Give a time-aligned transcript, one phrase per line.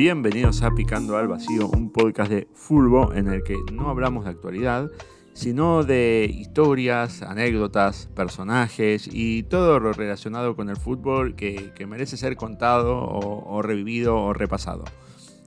[0.00, 4.30] Bienvenidos a Picando al Vacío, un podcast de Fulbo en el que no hablamos de
[4.30, 4.92] actualidad,
[5.32, 12.16] sino de historias, anécdotas, personajes y todo lo relacionado con el fútbol que, que merece
[12.16, 14.84] ser contado o, o revivido o repasado.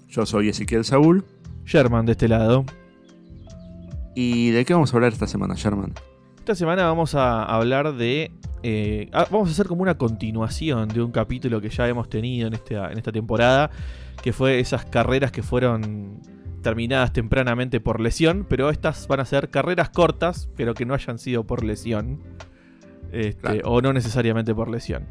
[0.09, 1.23] Yo soy Ezequiel Saúl.
[1.63, 2.65] Sherman de este lado.
[4.15, 5.93] ¿Y de qué vamos a hablar esta semana, Sherman?
[6.39, 8.31] Esta semana vamos a hablar de.
[8.63, 12.49] eh, ah, vamos a hacer como una continuación de un capítulo que ya hemos tenido
[12.49, 13.71] en esta, en esta temporada,
[14.21, 16.19] que fue esas carreras que fueron
[16.61, 21.17] terminadas tempranamente por lesión, pero estas van a ser carreras cortas, pero que no hayan
[21.17, 22.19] sido por lesión,
[23.11, 23.59] este, Claro.
[23.65, 25.05] o no necesariamente por lesión.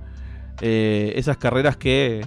[0.60, 2.24] Eh, esas carreras que,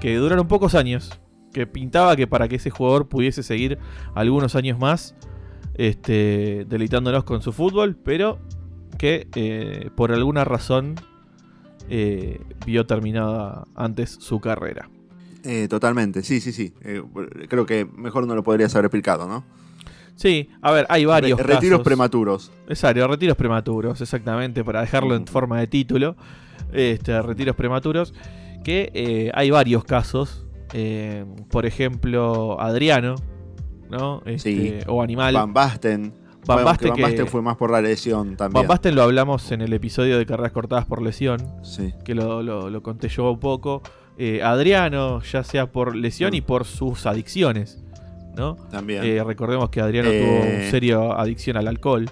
[0.00, 1.20] que duraron pocos años,
[1.52, 3.78] que pintaba que para que ese jugador pudiese seguir
[4.14, 5.14] algunos años más,
[5.74, 8.38] este, deleitándonos con su fútbol, pero
[8.98, 10.96] que eh, por alguna razón
[11.88, 14.88] eh, vio terminada antes su carrera.
[15.44, 16.72] Eh, totalmente, sí, sí, sí.
[16.82, 17.02] Eh,
[17.48, 19.44] creo que mejor no lo podrías haber explicado, ¿no?
[20.16, 21.84] Sí, a ver, hay varios Re- retiros casos.
[21.84, 22.52] prematuros.
[22.68, 26.16] Exacto, retiros prematuros, exactamente, para dejarlo en forma de título.
[26.72, 28.14] Este, retiros prematuros.
[28.64, 30.40] Que eh, hay varios casos.
[30.72, 33.14] eh, por ejemplo, Adriano,
[33.90, 34.22] ¿no?
[34.24, 34.84] Este, Sí.
[34.88, 35.34] O Animal.
[35.34, 36.02] Van Basten.
[36.46, 38.62] Van Bueno, Basten que- fue más por la lesión también.
[38.62, 41.38] Van Basten lo hablamos en el episodio de carreras cortadas por lesión.
[41.62, 41.92] Sí.
[42.04, 43.82] que lo, lo- lo conté yo un poco.
[44.18, 46.34] Eh, Adriano, ya sea por lesión Mm.
[46.34, 47.82] y por sus adicciones,
[48.36, 48.54] ¿no?
[48.70, 49.02] También.
[49.04, 52.08] Eh, recordemos que Adriano Eh, tuvo una seria adicción al alcohol.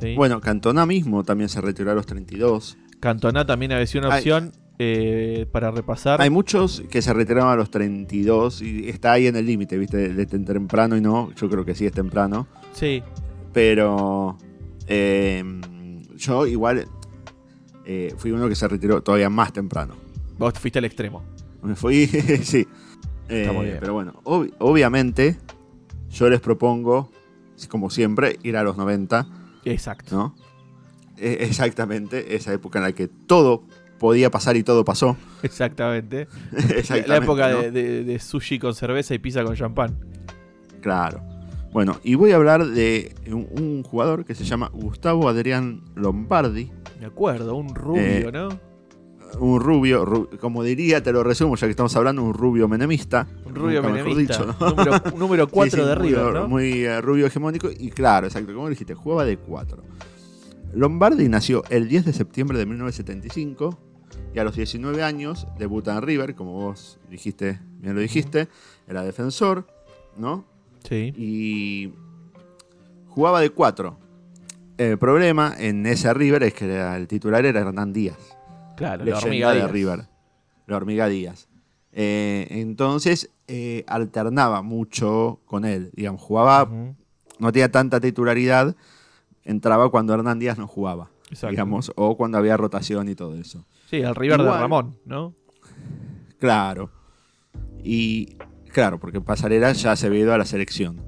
[0.00, 0.14] ¿sí?
[0.14, 2.76] Bueno, Cantona mismo también se retiró a los 32.
[3.00, 6.20] Cantona también había sido una opción eh, para repasar.
[6.20, 9.96] Hay muchos que se retiraron a los 32 y está ahí en el límite, ¿viste?
[9.96, 11.32] De, de temprano y no.
[11.34, 12.46] Yo creo que sí es temprano.
[12.74, 13.02] Sí,
[13.54, 14.36] Pero
[14.86, 15.42] eh,
[16.16, 16.86] yo igual
[17.86, 19.94] eh, fui uno que se retiró todavía más temprano.
[20.38, 21.22] Vos fuiste al extremo.
[21.62, 22.06] Me fui,
[22.42, 22.66] sí.
[23.28, 23.78] Eh, Está muy bien.
[23.80, 25.36] pero bueno, ob- obviamente
[26.10, 27.10] yo les propongo,
[27.68, 29.26] como siempre, ir a los 90.
[29.64, 30.14] Exacto.
[30.16, 30.34] ¿no?
[31.18, 33.64] Eh, exactamente, esa época en la que todo
[33.98, 35.16] podía pasar y todo pasó.
[35.42, 36.28] Exactamente.
[36.52, 37.62] Exactamente, La época ¿no?
[37.62, 39.98] de, de- de sushi con cerveza y pizza con champán.
[40.80, 41.20] Claro.
[41.72, 46.70] Bueno, y voy a hablar de un, un jugador que se llama Gustavo Adrián Lombardi,
[47.00, 48.48] Me acuerdo, un rubio, Eh, ¿no?
[49.38, 53.26] Un rubio, ru- como diría, te lo resumo ya que estamos hablando, un rubio menemista.
[53.44, 54.20] Un rubio menemista.
[54.44, 54.70] dicho, ¿no?
[54.70, 56.48] número, número 4 Sí, sí, de River, ¿no?
[56.48, 59.82] Muy eh, rubio hegemónico y claro, exacto, como dijiste, jugaba de 4.
[60.74, 63.78] Lombardi nació el 10 de septiembre de 1975
[64.34, 68.48] y a los 19 años debuta en River, como vos dijiste, bien lo dijiste,
[68.86, 69.66] era defensor,
[70.16, 70.44] ¿no?
[70.88, 71.12] Sí.
[71.16, 71.92] Y
[73.08, 73.98] jugaba de 4.
[74.78, 78.35] El problema en ese River es que el titular era Hernán Díaz
[78.76, 79.70] Claro, la leyenda hormiga de Díaz.
[79.70, 80.08] River.
[80.66, 81.48] La hormiga Díaz.
[81.92, 85.90] Eh, entonces eh, alternaba mucho con él.
[85.94, 86.68] Digamos, jugaba,
[87.38, 88.76] no tenía tanta titularidad,
[89.44, 91.10] entraba cuando Hernán Díaz no jugaba.
[91.30, 91.48] Exacto.
[91.50, 93.64] Digamos, o cuando había rotación y todo eso.
[93.88, 94.50] Sí, el River de.
[94.50, 95.34] Ramón, ¿no?
[96.38, 96.90] Claro.
[97.82, 98.36] Y
[98.72, 101.00] claro, porque Pasarela ya se había ido a la selección.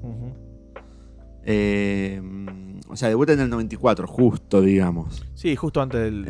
[1.45, 2.21] Eh,
[2.87, 5.23] o sea, debuta en el 94, justo, digamos.
[5.35, 6.25] Sí, justo antes del.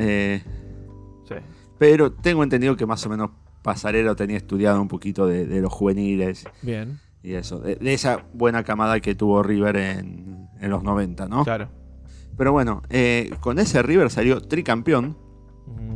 [1.29, 1.35] Sí.
[1.78, 3.29] pero tengo entendido que más o menos
[3.62, 8.25] Pasarela tenía estudiado un poquito de, de los juveniles Bien, y eso, de, de esa
[8.34, 11.44] buena camada que tuvo River en, en los 90, ¿no?
[11.44, 11.69] claro.
[12.38, 15.17] Pero bueno, eh, con ese River salió tricampeón.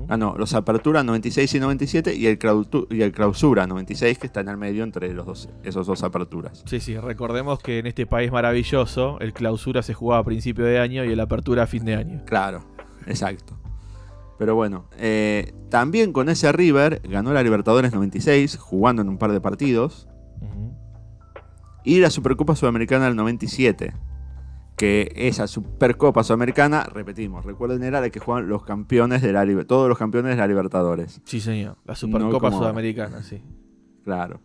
[0.09, 2.37] Ah, no, los Apertura 96 y 97 y el,
[2.89, 6.61] y el Clausura 96, que está en el medio entre los dos, esos dos aperturas.
[6.67, 10.79] Sí, sí, recordemos que en este país maravilloso el clausura se jugaba a principio de
[10.79, 12.21] año y el apertura a fin de año.
[12.25, 12.59] Claro,
[13.07, 13.57] exacto.
[14.37, 19.31] Pero bueno, eh, también con ese River ganó la Libertadores 96, jugando en un par
[19.31, 20.07] de partidos.
[21.85, 23.93] Y la Supercopa Sudamericana del 97.
[24.77, 29.87] Que esa Supercopa Sudamericana, repetimos, recuerden, era la que juegan los campeones de la todos
[29.87, 31.21] los campeones de la Libertadores.
[31.25, 31.77] Sí, señor.
[31.85, 33.41] La Supercopa Sudamericana, sí.
[34.03, 34.41] Claro.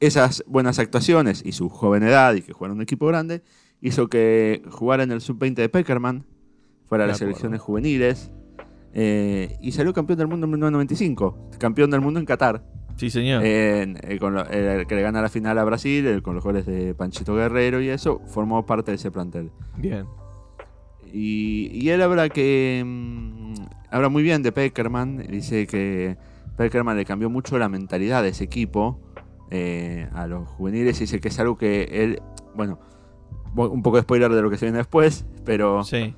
[0.00, 3.42] Esas buenas actuaciones y su joven edad y que jugara un equipo grande
[3.80, 6.24] hizo que jugara en el sub-20 de Peckerman,
[6.86, 7.34] fuera De las acuerdo.
[7.34, 8.30] selecciones juveniles
[8.94, 11.50] eh, y salió campeón del mundo en 1995.
[11.58, 12.62] Campeón del mundo en Qatar.
[12.96, 13.42] Sí, señor.
[13.44, 16.94] Eh, con lo- el que le gana la final a Brasil, con los goles de
[16.94, 19.50] Panchito Guerrero y eso, formó parte de ese plantel.
[19.76, 20.04] Bien.
[21.12, 22.82] Y, y él habla que.
[22.84, 23.54] mm,
[23.90, 25.18] habla muy bien de Peckerman.
[25.28, 26.16] Dice que
[26.56, 29.00] Peckerman le cambió mucho la mentalidad de ese equipo
[29.50, 30.98] eh, a los juveniles.
[30.98, 32.20] Dice que es algo que él.
[32.54, 32.78] Bueno,
[33.56, 36.14] un poco de spoiler de lo que se viene después, pero Sí.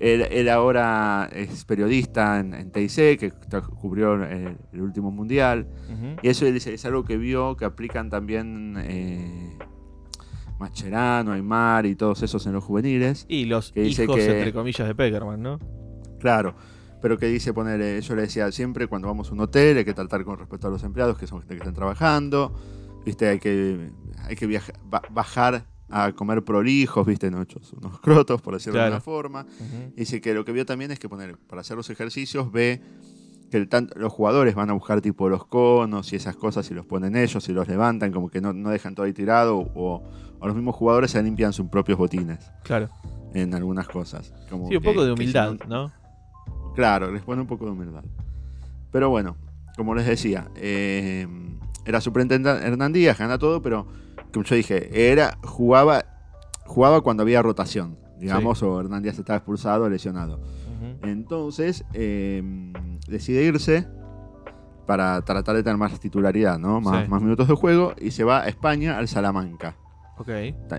[0.00, 3.32] Él, él ahora es periodista en, en TIC, que
[3.80, 5.66] cubrió el, el último mundial.
[6.22, 9.58] Y eso es algo que vio que aplican también eh,
[10.58, 13.26] Mascherano, Aymar y todos esos en los juveniles.
[13.28, 15.58] Y los Que dice hijos, que- entre comillas, de Peckerman, ¿no?
[16.20, 16.54] Claro,
[17.00, 19.94] pero que dice poner, yo le decía siempre cuando vamos a un hotel hay que
[19.94, 22.54] tratar con respeto a los empleados que son gente que están trabajando,
[23.06, 23.90] viste, hay que,
[24.24, 24.60] hay que
[25.10, 27.44] bajar a comer prolijos, viste, no
[27.76, 29.46] unos crotos, por decirlo de alguna forma.
[29.96, 32.80] Dice que lo que vio también es que poner, para hacer los ejercicios ve
[33.50, 36.74] que el tan- los jugadores van a buscar tipo los conos y esas cosas y
[36.74, 40.02] los ponen ellos y los levantan, como que no, no dejan todo ahí tirado, o,
[40.38, 42.90] o los mismos jugadores se limpian sus propios botines Claro.
[43.32, 44.34] en algunas cosas.
[44.50, 45.92] Como Sí, un que- poco de si humildad, no- ¿no?
[46.74, 48.04] Claro, les pone un poco de humildad.
[48.92, 49.36] Pero bueno,
[49.76, 51.26] como les decía, eh,
[51.86, 53.86] era superintendente Hernán Díaz, gana todo, pero
[54.32, 56.04] como yo dije, era, jugaba,
[56.66, 60.40] jugaba cuando había rotación, digamos, o Hernán Díaz estaba expulsado o lesionado.
[61.02, 62.42] Entonces, eh,
[63.08, 63.86] decide irse
[64.86, 66.80] para tratar de tener más titularidad, ¿no?
[66.80, 67.10] Más, Sí.
[67.10, 69.76] más minutos de juego, y se va a España, al Salamanca.
[70.16, 70.28] Ok.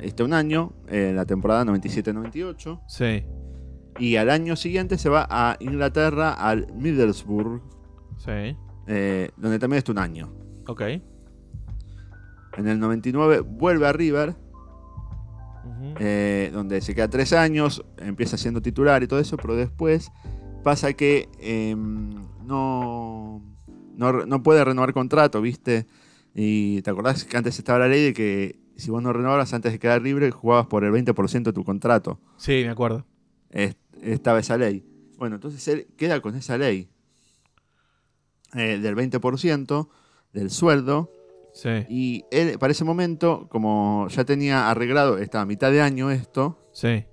[0.01, 3.23] Está un año, en la temporada 97-98, Sí.
[3.99, 7.61] y al año siguiente se va a Inglaterra, al Middlesbrough,
[8.17, 8.57] Sí.
[8.87, 10.29] eh, donde también está un año.
[10.67, 10.81] Ok.
[12.59, 14.35] En el 99 vuelve a River,
[15.65, 15.95] Ujú.
[15.99, 20.11] eh, donde se queda tres años, empieza siendo titular y todo eso, pero después
[20.63, 23.41] pasa que eh, no,
[23.95, 25.87] no, no puede renovar contrato, ¿viste?
[26.35, 29.71] Y te acordás que antes estaba la ley de que si vos no renovabas antes
[29.71, 32.19] de quedar libre, jugabas por el 20% de tu contrato.
[32.37, 33.05] Sí, me acuerdo.
[33.51, 34.85] Es- estaba esa ley.
[35.17, 36.89] Bueno, entonces él queda con esa ley
[38.53, 39.89] eh, del 20%
[40.33, 41.09] del sueldo
[41.61, 41.85] Sí.
[41.89, 46.57] Y él, para ese momento, como ya tenía arreglado, estaba a mitad de año esto,
[46.71, 47.03] Sí.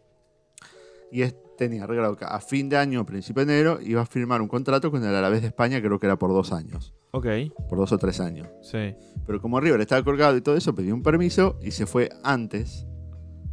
[1.10, 4.43] y es- tenía arreglado que a fin de año, principio de enero, iba a firmar
[4.43, 7.26] un contrato con el Alavés de España, creo que era por dos años, Ok.
[7.69, 8.46] por dos o tres años.
[8.62, 8.94] Sí.
[9.26, 12.87] Pero como River estaba colgado y todo eso, pidió un permiso y se fue antes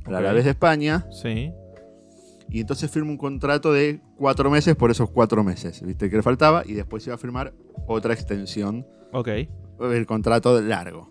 [0.05, 0.19] al Ok.
[0.19, 1.53] Alavés de España, Sí.
[2.49, 6.09] y entonces firma un contrato de cuatro meses por esos cuatro meses, ¿viste?
[6.09, 7.53] Que le faltaba, y después iba a firmar
[7.87, 9.29] otra extensión, Ok.
[9.91, 11.09] El contrato largo.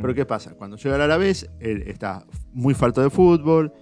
[0.00, 0.54] Pero ¿qué pasa?
[0.54, 3.72] Cuando llega el Alavés, él está muy falto de fútbol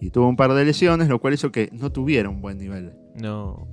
[0.00, 2.92] y tuvo un par de lesiones, lo cual hizo que no tuviera un buen nivel.
[3.14, 3.68] No.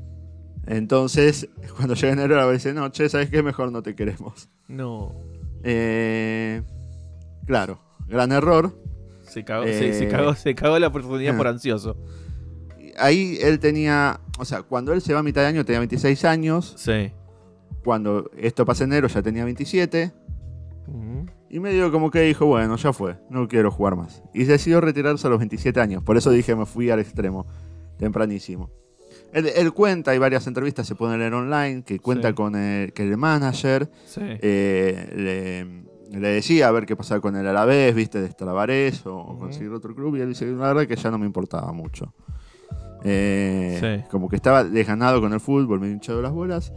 [0.68, 3.42] Entonces, cuando llega enero, Alavés dice, no, che, ¿sabes qué?
[3.42, 4.48] Mejor no te queremos.
[4.68, 5.14] No.
[5.64, 6.62] Eh,
[7.46, 8.78] claro, gran error.
[9.24, 10.08] Se cagó, se, se Eh.
[10.10, 11.98] cagó, se cagó la oportunidad por ansioso.
[13.00, 16.26] Ahí él tenía, o sea, cuando él se va a mitad de año tenía 26
[16.26, 17.12] años, Sí.
[17.84, 20.12] Cuando esto pasa en enero ya tenía 27,
[20.88, 21.26] Ujú.
[21.50, 24.24] y medio como que dijo, bueno, ya fue, no quiero jugar más.
[24.34, 27.46] Y decidió retirarse a los 27 años, por eso dije, me fui al extremo,
[27.98, 28.70] tempranísimo.
[29.34, 32.34] Él, él cuenta, hay varias entrevistas, se pueden leer online, que cuenta Sí.
[32.34, 34.20] con el, que el manager Sí.
[34.24, 39.16] eh, le, le decía a ver qué pasaba con el Alavés, viste, de Estravarés o
[39.22, 39.40] Ujú.
[39.40, 42.14] conseguir otro club, y él dice, la verdad que ya no me importaba mucho.
[43.04, 44.08] Eh, Sí.
[44.12, 46.74] Como que estaba desganado con el fútbol, me hinchado las bolas,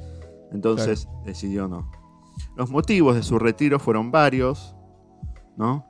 [0.54, 1.90] entonces decidió no.
[2.56, 4.74] Los motivos de su retiro fueron varios,
[5.56, 5.86] ¿no?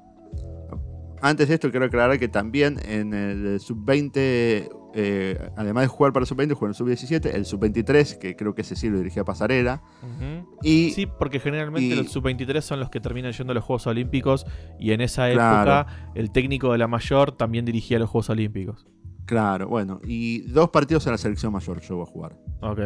[1.22, 6.24] Antes de esto quiero aclarar que también en el sub-20, eh, además de jugar para
[6.24, 9.24] el sub-20, jugó en el sub-17, el sub-23, que creo que ese sí lo dirigía
[9.24, 10.46] Pasarela, Ujú.
[10.62, 13.86] y Sí, porque generalmente y- los sub-23 son los que terminan yendo a los Juegos
[13.86, 14.44] Olímpicos
[14.78, 15.70] y en esa Claro.
[15.88, 18.86] época el técnico de la mayor también dirigía los Juegos Olímpicos.
[19.24, 22.38] Claro, bueno, y dos partidos en la selección mayor llegó a jugar.
[22.60, 22.80] Ok,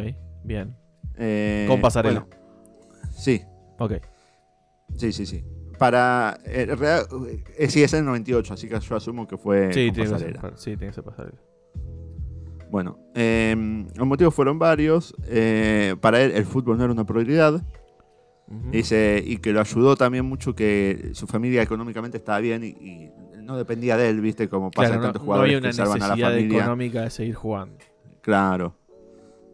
[0.44, 0.76] bien.
[1.18, 2.20] Eh, Con Pasarela.
[2.28, 2.36] bueno,
[3.12, 3.42] sí,
[3.78, 3.92] Ok.
[4.96, 5.44] sí, sí, sí.
[5.78, 6.38] Para.
[6.44, 7.06] eh, realidad,
[7.56, 10.18] eh, sí, es en el 98, así que yo asumo que fue sí, tiene que
[10.18, 11.38] ser, sí, tiene que ser pasarela.
[12.70, 15.14] Bueno, eh, los motivos fueron varios.
[15.26, 17.62] eh, para él, el fútbol no era una prioridad.
[18.70, 23.10] Dice, y que lo ayudó también mucho que su familia económicamente estaba bien y, y
[23.42, 24.48] no dependía de él, ¿viste?
[24.48, 26.30] Como pasa Claro, en no, tantos no jugadores había una que salvan a la necesidad
[26.30, 26.58] familia.
[26.60, 27.76] económica de seguir jugando.
[28.22, 28.74] Claro.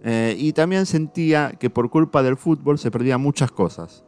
[0.07, 4.05] Eh, y también sentía que por culpa del fútbol se perdían muchas cosas.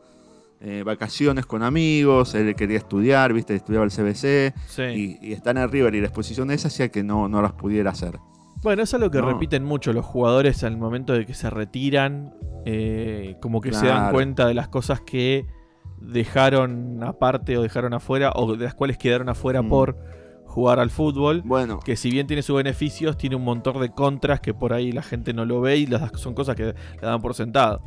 [0.60, 4.82] Eh, vacaciones con amigos, él quería estudiar, viste, estudiaba el CBC, Sí.
[4.82, 7.52] y, y estar en el River y la exposición esa hacía que no, no las
[7.52, 8.18] pudiera hacer.
[8.62, 9.26] Bueno, es algo que No.
[9.32, 12.34] repiten mucho los jugadores al momento de que se retiran,
[12.64, 15.46] eh, como que se dan cuenta de las cosas que
[16.00, 19.68] dejaron aparte o dejaron afuera, o de las cuales quedaron afuera Mm.
[19.68, 19.96] por
[20.56, 21.42] jugar al fútbol.
[21.44, 24.90] Bueno, Que si bien tiene sus beneficios, tiene un montón de contras que por ahí
[24.90, 27.82] la gente no lo ve y las son cosas que le dan por sentado.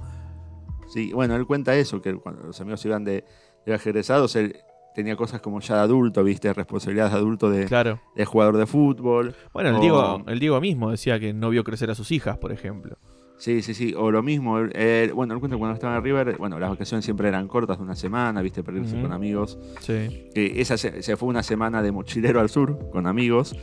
[0.94, 3.26] sí, bueno, él cuenta eso, que cuando los amigos iban de, de
[3.66, 4.56] viaje egresados, él
[4.96, 8.00] tenía cosas como ya de adulto, viste, responsabilidades de adulto de, Claro.
[8.16, 9.36] de jugador de fútbol.
[9.54, 12.38] Bueno, el, O- Diego, el Diego mismo decía que no vio crecer a sus hijas,
[12.38, 12.98] por ejemplo.
[13.40, 13.94] Sí, sí, sí.
[13.98, 17.06] O lo mismo, él- bueno, él cuenta que cuando estaba en River, bueno, las vacaciones
[17.06, 19.02] siempre eran cortas, de una semana, viste, Ujú.
[19.02, 19.58] con amigos.
[19.80, 20.30] Sí.
[20.36, 23.56] Que esa se, se fue una semana de mochilero al sur con amigos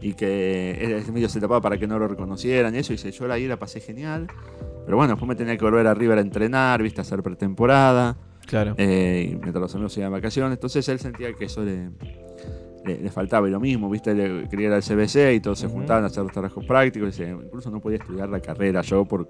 [0.00, 2.92] y que él medio se tapaba para que no lo reconocieran y eso.
[2.92, 4.28] Y dice, yo la ahí la pasé genial.
[4.84, 8.16] Pero bueno, después me tenía que volver a River a entrenar, viste, a hacer pretemporada.
[8.46, 8.74] Claro.
[8.76, 10.52] eh, mientras los amigos iban de vacaciones.
[10.58, 11.88] Entonces él sentía que eso le,
[12.84, 13.46] le, le faltaba.
[13.48, 16.22] Y lo mismo, viste, le quería ir al CBC y todos se juntaban a hacer
[16.22, 17.18] los trabajos prácticos.
[17.18, 19.28] Y incluso no podía estudiar la carrera yo por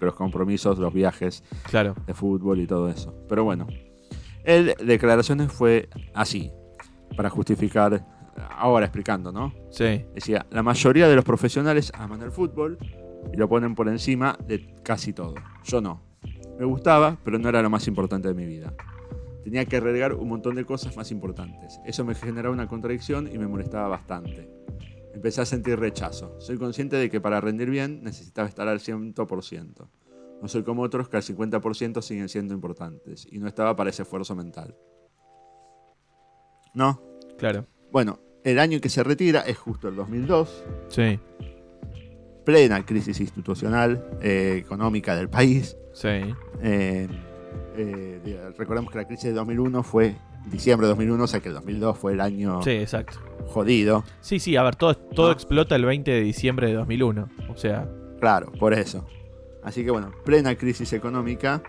[0.00, 1.94] los compromisos, los viajes Claro.
[2.06, 3.14] de fútbol y todo eso.
[3.28, 3.66] Pero bueno,
[4.44, 6.50] él declaraciones fue así,
[7.16, 8.04] para justificar,
[8.58, 9.52] ahora explicando, ¿no?
[9.70, 10.04] Sí.
[10.14, 12.76] Decía, la mayoría de los profesionales aman el fútbol
[13.32, 15.34] y lo ponen por encima de casi todo.
[15.64, 16.02] Yo no.
[16.58, 18.72] Me gustaba, pero no era lo más importante de mi vida.
[19.46, 21.78] Tenía que relegar un montón de cosas más importantes.
[21.86, 24.50] Eso me generaba una contradicción y me molestaba bastante.
[25.14, 26.34] Empecé a sentir rechazo.
[26.40, 29.88] Soy consciente de que para rendir bien necesitaba estar al 100%.
[30.42, 34.02] No soy como otros que al 50% siguen siendo importantes y no estaba para ese
[34.02, 34.74] esfuerzo mental.
[36.74, 37.00] ¿No?
[37.38, 37.66] Claro.
[37.92, 41.20] Bueno, el año en que se retira es justo el 2002 Sí.
[42.44, 45.76] plena crisis institucional, eh, económica del país.
[45.92, 46.08] Sí.
[46.62, 47.06] Eh,
[47.76, 50.16] eh, recordemos que la crisis de 2001 fue
[50.50, 53.18] diciembre de 2001, o sea que el 2002 fue el año Sí, exacto.
[53.46, 54.04] jodido.
[54.20, 55.32] Sí, sí, a ver, todo, todo Ah.
[55.32, 57.28] explota el 20 de diciembre de 2001.
[57.48, 57.88] O sea,
[58.20, 59.06] Claro, por eso.
[59.62, 61.62] Así que bueno, plena crisis económica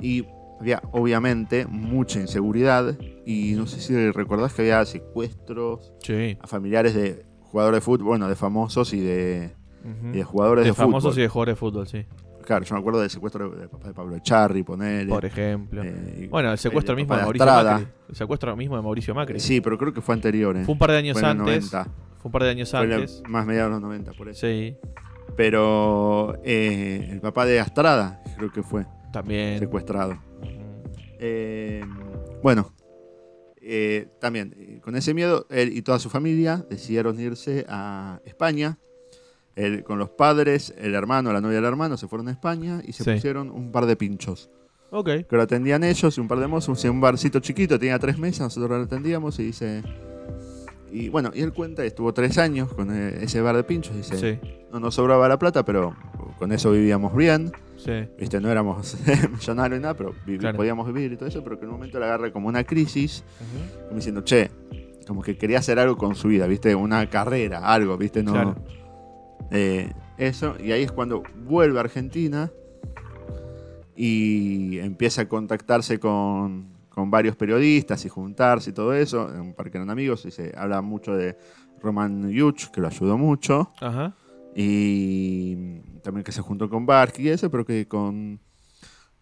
[0.00, 0.24] y
[0.60, 2.96] había obviamente mucha inseguridad
[3.26, 6.38] y no sé si recordás que había secuestros sí.
[6.40, 9.54] a familiares de jugadores de fútbol, bueno, de famosos y de,
[9.84, 10.08] Ujú.
[10.14, 11.18] y de jugadores de, de famosos fútbol.
[11.18, 12.06] y de jugadores de fútbol, sí.
[12.46, 15.08] Claro, yo me acuerdo del secuestro del papá de Pablo Echarri, ponele.
[15.10, 15.82] Por ejemplo.
[15.84, 17.46] Eh, bueno, el secuestro el mismo de de Mauricio.
[17.46, 17.86] Macri.
[18.08, 19.40] El secuestro mismo de Mauricio Macri.
[19.40, 20.56] Sí, pero creo que fue anterior.
[20.56, 20.64] eh.
[20.64, 21.72] Fue un par de años Fue antes.
[21.72, 21.84] 90.
[21.84, 23.22] Fue un par de años Fue antes.
[23.28, 24.46] más mediados de los 90, por eso.
[24.46, 24.76] Sí.
[25.36, 29.58] Pero eh, el papá de Astrada, creo que fue También.
[29.58, 30.16] secuestrado.
[32.42, 32.72] Bueno,
[33.60, 38.78] eh, también eh, con ese miedo, él y toda su familia decidieron irse a España.
[39.84, 43.04] Con los padres, el hermano, la novia del hermano, se fueron a España y se
[43.04, 43.12] Sí.
[43.12, 44.50] pusieron un par de pinchos.
[44.90, 45.06] Ok.
[45.28, 48.40] que lo atendían ellos y un par de mozos, un barcito chiquito, tenía tres mesas,
[48.56, 49.82] nosotros lo atendíamos y dice...
[50.92, 54.16] Y bueno, y él cuenta estuvo tres años con eh, ese bar de pinchos, dice,
[54.40, 54.48] Sí.
[54.72, 55.96] no nos sobraba la plata, pero
[56.38, 58.08] con eso vivíamos bien, Sí.
[58.18, 58.96] viste, no éramos
[59.32, 60.56] millonarios ni nada, pero vivi- Claro.
[60.56, 63.24] podíamos vivir y todo eso, pero que en un momento le agarra como una crisis,
[63.40, 63.84] Ujú.
[63.86, 64.50] como diciendo, che,
[65.08, 68.32] como que quería hacer algo con su vida, viste, una carrera, algo, viste, no...
[68.32, 68.54] Claro.
[69.50, 72.50] Eh, eso, y ahí es cuando vuelve a Argentina
[73.94, 79.54] y empieza a contactarse con, con varios periodistas y juntarse y todo eso, en un
[79.54, 81.36] parque eran amigos, y se habla mucho de
[81.80, 84.14] Roman Yuch, que lo ayudó mucho, Ajá.
[84.54, 88.40] y también que se juntó con Barsky y eso, pero que con,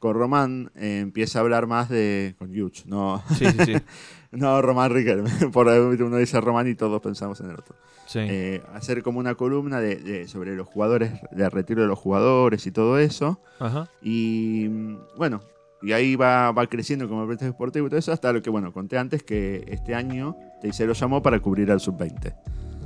[0.04, 2.34] con Román eh, empieza a hablar más de...
[2.38, 3.72] con Yuch, no, Sí, sí, sí.
[4.32, 7.74] no Román Riquelme, por ahí uno dice Román y todos pensamos en el otro
[8.06, 8.18] Sí.
[8.20, 12.66] eh, hacer como una columna de, de- sobre los jugadores, de retiro de los jugadores
[12.66, 13.40] y todo eso.
[13.58, 13.88] Ajá.
[14.02, 15.40] Y mm, bueno,
[15.80, 18.74] y ahí va, va creciendo como periodista deportivo y todo eso, hasta lo que, bueno,
[18.74, 20.36] conté antes que este año
[20.70, 22.34] se lo llamó para cubrir al sub-20.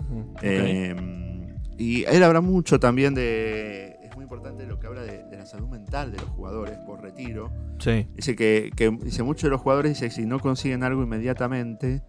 [0.08, 0.30] Ujú.
[0.34, 0.38] Ok.
[0.42, 0.94] Eh,
[1.78, 3.87] y él habla mucho también de.
[4.28, 7.50] Importante lo que habla de, de la salud mental de los jugadores por retiro.
[7.78, 8.06] Sí.
[8.14, 12.02] Dice que, que dice muchos de los jugadores dice que si no consiguen algo inmediatamente,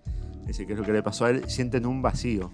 [0.46, 2.52] dice que es lo que le pasó a él, sienten un vacío.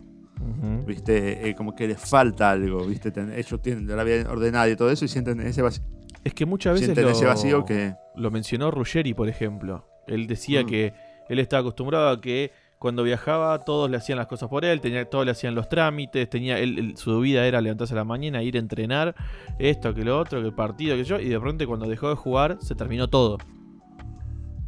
[0.86, 1.50] ¿viste?
[1.50, 3.10] Eh, como que les falta algo, ¿viste?
[3.12, 5.84] Ten- ellos tienen la vida ordenada y todo eso y sienten ese vacío,
[6.24, 7.95] Es que muchas veces sienten lo, ese vacío que...
[8.15, 9.88] lo mencionó Ruggeri, por ejemplo.
[10.07, 10.65] Él decía Mm.
[10.67, 10.93] que
[11.29, 12.51] él estaba acostumbrado a que
[12.85, 16.29] cuando viajaba todos le hacían las cosas por él, tenía, todos le hacían los trámites,
[16.29, 19.15] tenía él, él- su vida era levantarse a la mañana, ir a entrenar,
[19.57, 22.15] esto, que lo otro, que el partido, que yo, y de pronto cuando dejó de
[22.15, 23.37] jugar se terminó todo.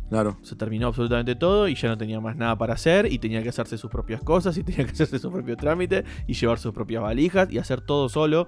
[0.10, 3.44] Claro, Se terminó absolutamente todo y ya no tenía más nada para hacer y tenía
[3.44, 6.74] que hacerse sus propias cosas y tenía que hacerse su propio trámite y llevar sus
[6.74, 8.48] propias valijas y hacer todo solo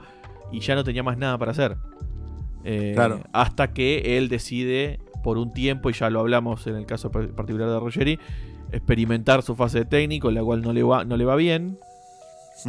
[0.51, 1.75] y ya no tenía más nada para hacer.
[2.63, 3.21] Eh, Claro.
[3.33, 7.27] Hasta que él decide por un tiempo, y ya lo hablamos en el caso par-
[7.35, 8.19] particular de Ruggeri,
[8.71, 11.79] experimentar su fase de técnico, la cual no le va, no le va bien.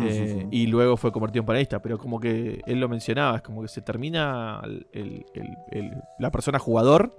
[0.01, 3.61] eh, y luego fue convertido en panelista, pero como que él lo mencionaba, es como
[3.63, 7.17] que se termina el- el- el- el- la persona jugador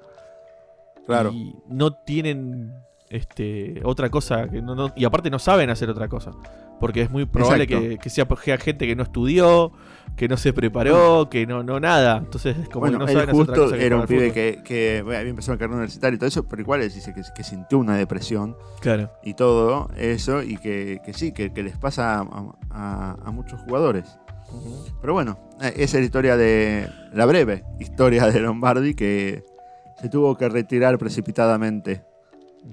[1.05, 1.31] claro.
[1.33, 2.73] y no tienen
[3.11, 4.47] este, otra cosa.
[4.49, 6.31] Que no, no- y aparte no saben hacer otra cosa.
[6.79, 8.25] Porque es muy probable que, que sea
[8.57, 9.71] gente que no estudió,
[10.15, 12.17] que no se preparó, que no, no nada.
[12.17, 14.07] Entonces es como bueno, que no él saben hacer otra justo cosa que era un
[14.07, 16.91] pibe que, que bueno, había empezado a carrera universitaria y todo eso, pero igual él
[16.91, 19.11] dice que, que sintió una depresión Claro.
[19.23, 22.25] y todo eso, y que, sí, que, les pasa a,
[22.71, 24.17] a- a muchos jugadores.
[25.01, 26.89] Pero bueno, eh, esa es la historia de.
[27.13, 29.43] la breve historia de Lombardi que
[30.01, 32.03] se tuvo que retirar precipitadamente.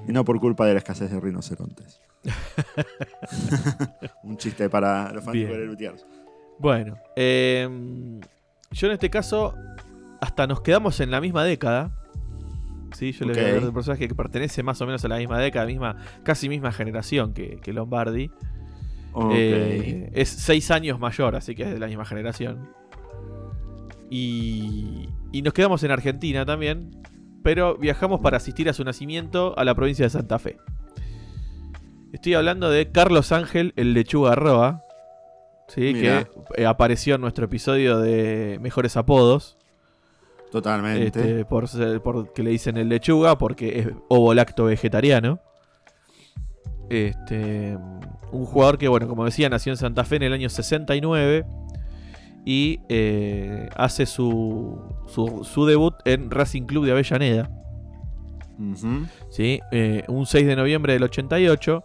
[0.06, 2.00] Y no por culpa de la escasez de rinocerontes.
[4.22, 5.50] un chiste para los Bien.
[5.50, 6.06] de Lutiers.
[6.58, 7.68] Bueno, eh,
[8.72, 9.54] yo en este caso
[10.20, 11.92] hasta nos quedamos en la misma década.
[12.92, 15.08] Sí, yo le voy a hablar de un personaje que pertenece más o menos a
[15.08, 18.30] la misma década, misma, casi misma generación que, que Lombardi.
[19.32, 22.70] Eh, es seis años mayor, así que es de la misma generación.
[24.10, 27.02] Y, y nos quedamos en Argentina también,
[27.42, 30.56] pero viajamos para asistir a su nacimiento a la provincia de Santa Fe.
[32.12, 34.82] Estoy hablando de Carlos Ángel, el lechuga Roa,
[35.68, 35.92] ¿sí?
[35.94, 36.26] Que
[36.56, 39.58] eh, apareció en nuestro episodio de Mejores Apodos,
[40.50, 41.06] Totalmente.
[41.06, 45.40] este, por, ser- por que le dicen el lechuga, porque es ovo-lacto vegetariano.
[46.88, 47.76] Este,
[48.32, 51.44] un jugador que, bueno, como decía, nació en Santa Fe en el año 69
[52.50, 57.50] y eh, hace su, su, su debut en Racing Club de Avellaneda.
[59.28, 59.60] ¿sí?
[59.70, 61.84] Eh, un 6 de noviembre del 88.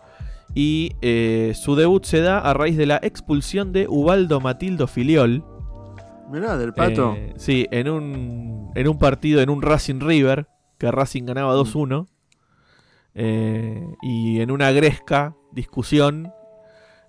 [0.55, 5.43] Y eh, su debut se da a raíz de la expulsión de Ubaldo Matildo Filiol.
[6.31, 7.17] Mirá, del pato.
[7.35, 12.07] Sí, en un, en un partido, en un Racing River, que Racing ganaba 2-1.
[13.15, 16.31] eh, y en una gresca discusión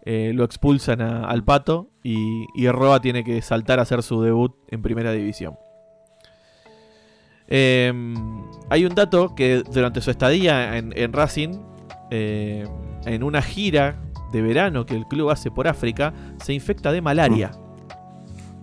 [0.07, 4.21] eh, lo expulsan a- al pato y, y Roa tiene que saltar a hacer su
[4.23, 5.57] debut en primera división.
[7.47, 7.93] Eh,
[8.71, 11.59] hay un dato que durante su estadía en, en Racing,
[12.11, 12.67] eh,
[13.05, 13.97] en una gira
[14.33, 17.51] de verano que el club hace por África, se infecta de malaria.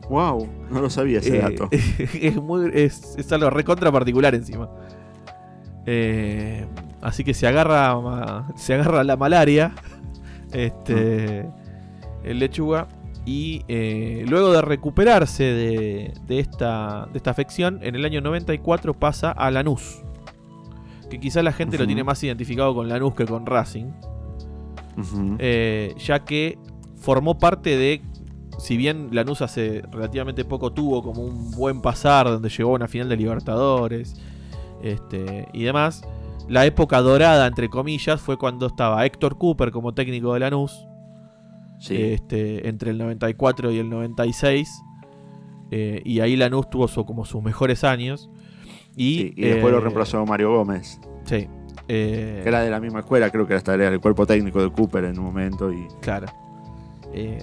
[0.09, 1.69] Wow, no lo sabía ese Eh, dato.
[1.71, 4.69] es, muy, es, es algo recontra particular encima.
[5.85, 6.65] Eh,
[7.01, 9.73] así que se agarra se agarra la malaria
[10.53, 11.49] este
[12.23, 12.87] el lechuga
[13.25, 18.93] y eh, luego de recuperarse de, de esta, de esta afección en el año 94
[18.95, 20.01] pasa a Lanús
[21.09, 23.91] que quizás la gente lo tiene más identificado con Lanús que con Racing
[25.39, 26.57] eh, ya que
[26.97, 28.01] formó parte de,
[28.57, 32.87] si bien Lanús hace relativamente poco tuvo como un buen pasar donde llegó a una
[32.87, 34.15] final de Libertadores
[34.83, 36.03] este, y demás,
[36.51, 40.85] la época dorada, entre comillas, fue cuando estaba Héctor Cooper como técnico de Lanús,
[41.79, 41.95] sí.
[41.95, 44.69] este, entre el 94 y el 96,
[45.71, 48.29] eh, y ahí Lanús tuvo su- como sus mejores años.
[48.97, 51.47] Y, Sí, y después lo eh, reemplazó Mario Gómez, Sí.
[51.87, 55.05] eh, que era de la misma escuela, creo que era el cuerpo técnico de Cooper
[55.05, 55.71] en un momento.
[55.71, 56.27] Y Claro.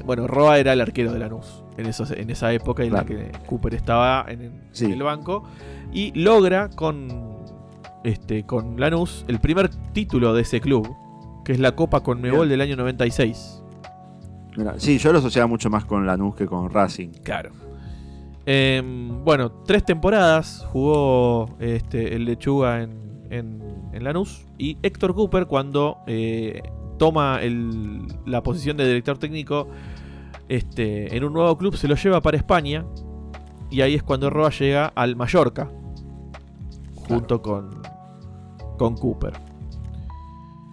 [0.06, 3.30] Bueno, Roa era el arquero de Lanús en, esos, en esa época en la que
[3.46, 4.86] Cooper estaba en, en Sí.
[4.92, 5.44] el banco
[5.92, 7.37] y logra con,
[8.08, 10.88] este, con Lanús el primer título de ese club,
[11.44, 13.62] que es la Copa Conmebol del año 96.
[14.56, 17.10] mira, sí, yo lo asociaba mucho más con Lanús que con Racing.
[17.22, 17.50] Claro.
[18.46, 22.90] Em, bueno, tres temporadas jugó este, el Lechuga en,
[23.30, 24.46] en, en Lanús.
[24.56, 26.62] Y Héctor Cooper, cuando eh,
[26.98, 29.68] toma el- la posición de director técnico
[30.48, 32.86] este, en un nuevo club, se lo lleva para España.
[33.70, 35.70] Y ahí es cuando Roa llega al Mallorca.
[36.94, 37.70] Junto con,
[38.78, 39.32] con Cooper.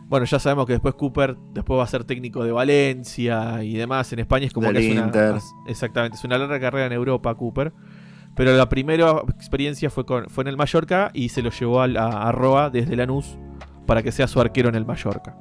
[0.07, 4.13] Bueno, ya sabemos que después Cooper después va a ser técnico de Valencia y demás.
[4.13, 5.11] En España es como Del que es una.
[5.67, 7.73] Exactamente, es una larga carrera en Europa, Cooper.
[8.35, 11.97] Pero la primera experiencia fue, con, fue en el Mallorca y se lo llevó al-
[11.97, 13.37] a, a Roa desde Lanús
[13.87, 15.37] para que sea su arquero en el Mallorca.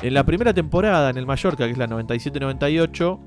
[0.00, 3.18] En la primera temporada en el Mallorca, que es la 97-98,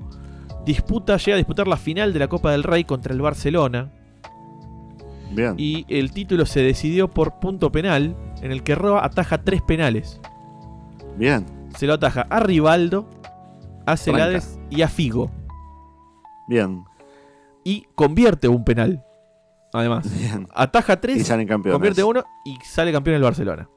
[0.64, 3.90] disputa, llega a disputar la final de la Copa del Rey contra el Barcelona.
[5.30, 5.54] Bien.
[5.56, 10.20] Y el título se decidió por punto penal, en el que Roa ataja tres penales.
[11.16, 11.44] Bien.
[11.76, 13.08] Se lo ataja a Rivaldo,
[13.86, 15.30] a Celades y a Figo.
[16.48, 16.84] Bien.
[17.64, 19.04] Y convierte un penal.
[19.72, 20.48] Además, Bien.
[20.54, 21.74] ataja Y tres, salen campeones.
[21.74, 23.68] convierte uno y sale campeón el Barcelona.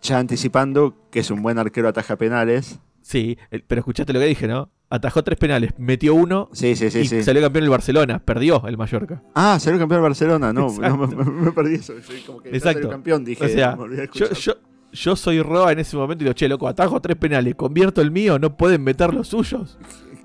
[0.00, 2.78] Ya anticipando que es un buen arquero ataja penales.
[3.10, 4.70] Sí, el- pero escuchaste lo que dije, ¿no?
[4.88, 8.20] Atajó tres penales, metió uno Sí, sí, sí, y salió campeón el Barcelona.
[8.24, 9.20] Perdió el Mallorca.
[9.34, 10.52] Ah, salió campeón de Barcelona.
[10.52, 11.94] No, me, perdí eso.
[12.24, 12.78] Como que Exacto.
[12.78, 13.44] salió campeón, dije.
[13.44, 14.52] O sea, me Yo, yo,
[14.92, 18.12] yo soy Roa en ese momento y digo, che, loco, atajo tres penales, convierto el
[18.12, 19.76] mío, no pueden meter los suyos.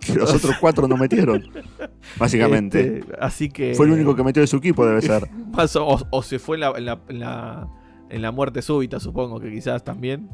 [0.05, 1.43] Que los otros cuatro no metieron.
[2.19, 2.99] Básicamente.
[2.99, 3.73] Este, así que.
[3.73, 5.27] Fue el único que metió de su equipo, debe ser.
[5.53, 7.67] Más o, o se fue en la, en la- en la-
[8.09, 10.29] en la muerte súbita, supongo que quizás también.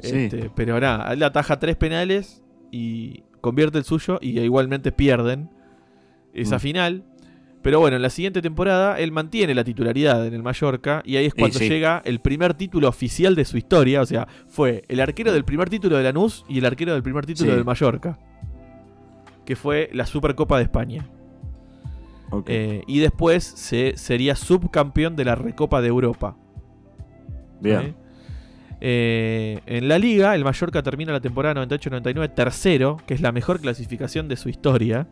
[0.00, 0.16] Sí.
[0.16, 5.50] Este, pero nada, él ataja tres penales y convierte el suyo y igualmente pierden
[6.34, 6.60] esa Mm.
[6.60, 7.04] final.
[7.62, 11.26] Pero bueno, en la siguiente temporada él mantiene la titularidad en el Mallorca y ahí
[11.26, 11.68] es cuando sí.
[11.68, 14.00] llega el primer título oficial de su historia.
[14.00, 17.26] O sea, fue el arquero del primer título de Lanús y el arquero del primer
[17.26, 17.56] título Sí.
[17.56, 18.18] del Mallorca.
[19.44, 21.08] Que fue la Supercopa de España.
[22.46, 26.36] Eh, y después se, sería subcampeón de la Recopa de Europa.
[27.60, 27.80] Bien.
[27.82, 27.94] ¿sí?
[28.80, 33.60] Eh, en la liga, el Mallorca termina la temporada 98-99 tercero, que es la mejor
[33.60, 35.08] clasificación de su historia.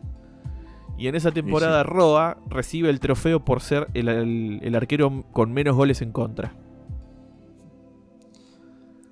[0.97, 5.51] Y en esa temporada Roa recibe el trofeo por ser el, el- el arquero con
[5.53, 6.53] menos goles en contra.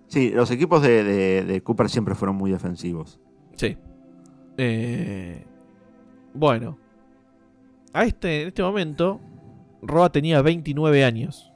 [0.08, 3.20] Sí, los equipos de, de- de Cooper siempre fueron muy defensivos.
[3.56, 3.78] Sí.
[4.58, 5.46] Eh,
[6.34, 6.78] bueno.
[7.94, 9.20] A este, en este momento,
[9.82, 11.52] Roa tenía 29 años.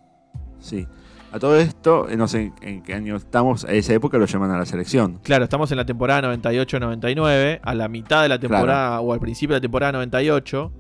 [0.60, 0.88] Sí.
[1.32, 4.50] A todo esto, eh, no sé en, qué año estamos, a esa época lo llaman
[4.52, 5.20] a la selección.
[5.22, 7.60] Claro, estamos en la temporada 98-99.
[7.62, 10.72] A la mitad de la temporada, o al principio de la temporada 98,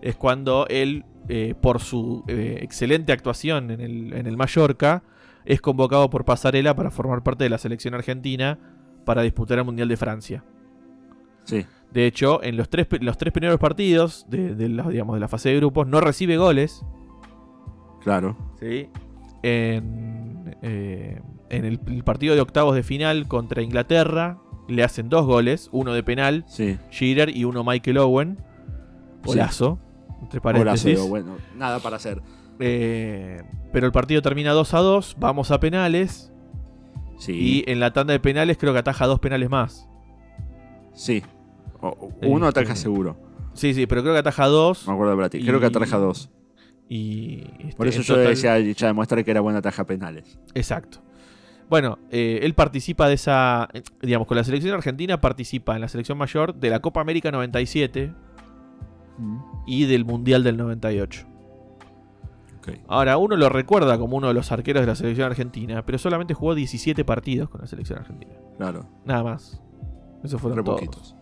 [0.00, 5.02] es cuando él, eh, por su eh, excelente actuación en el, en el Mallorca,
[5.44, 8.58] es convocado por Pasarela para formar parte de la selección argentina
[9.04, 10.44] para disputar el Mundial de Francia.
[11.44, 11.66] Sí.
[11.90, 15.26] De hecho, en los tres, los tres primeros partidos de, de la, digamos, de la
[15.26, 16.84] fase de grupos no recibe goles.
[18.04, 18.36] Claro.
[18.60, 18.88] ¿sí?
[19.42, 25.26] En, eh, en el, el partido de octavos de final contra Inglaterra le hacen dos
[25.26, 26.78] goles, uno de penal, Sí.
[26.90, 28.38] Shearer y uno Michael Owen.
[29.24, 29.78] Golazo,
[30.22, 30.84] entre Golazo, paréntesis.
[30.96, 32.22] digo, bueno, nada para hacer.
[32.58, 36.32] Eh, pero el partido termina 2 a 2, vamos a penales
[37.18, 37.32] Sí.
[37.66, 39.88] y en la tanda de penales creo que ataja dos penales más.
[40.94, 41.22] Sí.
[41.80, 43.16] O- uno Este- ataja seguro.
[43.54, 44.86] Sí, sí, pero creo que ataja dos.
[44.86, 45.44] Me acuerdo de Brati.
[45.44, 46.30] Creo que ataja dos.
[46.92, 50.38] Y este, Por eso yo total- decía, ya demuestra que era buena ataja penales.
[50.54, 50.98] Exacto.
[51.68, 53.68] Bueno, eh, él participa de esa.
[54.02, 58.12] Digamos, con la selección argentina participa en la selección mayor de la Copa América 97
[59.66, 61.26] y del Mundial del 98.
[62.58, 62.70] Ok.
[62.88, 66.34] Ahora, uno lo recuerda como uno de los arqueros de la selección argentina, pero solamente
[66.34, 68.34] jugó 17 partidos con la selección argentina.
[68.56, 68.86] Claro.
[69.04, 69.62] Nada más.
[70.24, 70.80] Esos fueron Re todos.
[70.80, 71.14] poquitos.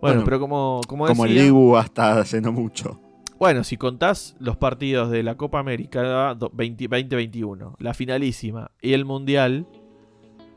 [0.00, 2.98] Bueno, Bueno, pero como, como, Como el Dibu hasta hace no mucho.
[3.42, 8.92] Bueno, si contás los partidos de la Copa América do- 20 2021, la finalísima y
[8.92, 9.66] el Mundial,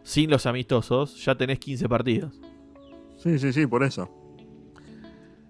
[0.03, 2.39] sin los amistosos, ya tenés 15 partidos.
[3.17, 4.07] Sí, sí, sí, por eso.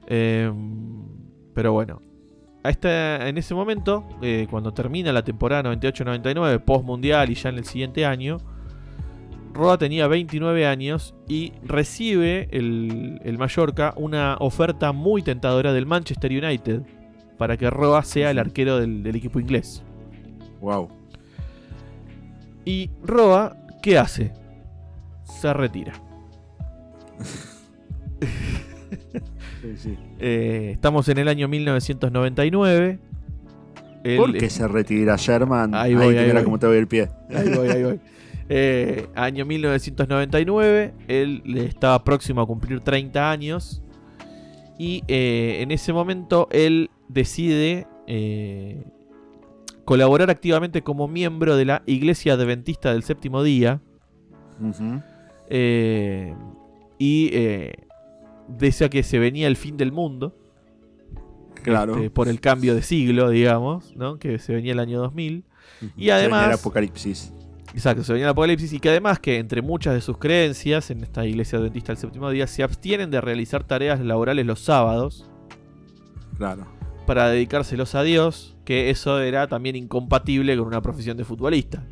[0.07, 0.49] Eh,
[1.53, 2.01] pero bueno,
[2.63, 8.05] en ese momento, eh, cuando termina la temporada 98-99, post-mundial y ya en el siguiente
[8.05, 8.37] año,
[9.53, 16.31] Roa tenía 29 años y recibe el, el Mallorca una oferta muy tentadora del Manchester
[16.31, 16.94] United
[17.37, 19.83] para que Roa sea el arquero del, del equipo inglés.
[20.61, 20.89] Wow.
[22.65, 24.31] Y Roa, ¿qué hace?
[25.23, 25.93] Se retira.
[29.61, 29.97] Sí, sí.
[30.19, 32.99] Eh, estamos en el año 1999.
[34.03, 35.73] Él- ¿Por qué se retira Sherman?
[35.73, 36.43] Ahí voy, ahí voy.
[36.43, 37.09] cómo te voy el pie.
[37.33, 37.99] Ahí voy, ahí voy.
[38.47, 43.81] Eh, año 1999, él estaba próximo a cumplir 30 años.
[44.77, 48.83] Y eh, en ese momento él decide eh,
[49.85, 53.81] colaborar activamente como miembro de la Iglesia Adventista del Séptimo Día.
[55.49, 56.35] Eh,
[56.97, 57.73] y eh,
[58.47, 60.35] decía que se venía el fin del mundo.
[61.63, 61.95] Claro.
[61.95, 64.19] este, por el cambio de siglo, digamos, ¿no?
[64.19, 65.43] que se venía el año 2000.
[65.81, 65.91] Ujú.
[65.97, 67.33] y además- Se venía el apocalipsis.
[67.73, 71.01] Exacto, se venía el apocalipsis y que además que entre muchas de sus creencias en
[71.03, 75.29] esta iglesia adventista del séptimo día se abstienen de realizar tareas laborales los sábados
[76.37, 76.65] Claro.
[77.05, 81.83] Para dedicárselos a Dios, que eso era también incompatible con una profesión de futbolista.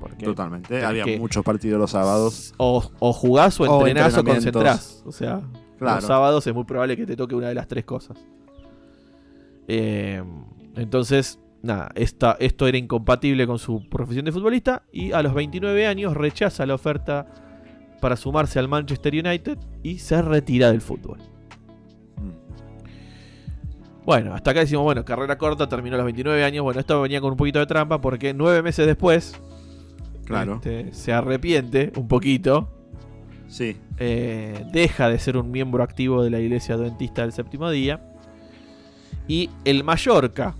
[0.00, 0.84] Porque Totalmente.
[0.84, 2.54] Había que- muchos partidos los sábados.
[2.58, 4.52] O, o jugás o O entrenás o entrenamientos.
[4.62, 5.02] concentrás.
[5.06, 5.42] O sea,
[5.78, 5.96] Claro.
[5.96, 8.16] los sábados es muy probable que te toque una de las tres cosas.
[9.68, 10.22] Eh,
[10.76, 15.86] entonces, nada, esta, esto era incompatible con su profesión de futbolista y a los 29
[15.86, 17.26] años rechaza la oferta
[18.00, 21.18] para sumarse al Manchester United y se retira del fútbol.
[24.06, 26.62] Bueno, hasta acá decimos, bueno, carrera corta, terminó a los 29 años.
[26.62, 29.34] Bueno, esto venía con un poquito de trampa porque nueve meses después
[30.24, 30.54] Claro.
[30.56, 32.68] este, se arrepiente un poquito
[33.48, 33.76] Sí.
[33.98, 38.00] eh, deja de ser un miembro activo de la iglesia adventista del séptimo día.
[39.28, 40.54] Y el Mallorca,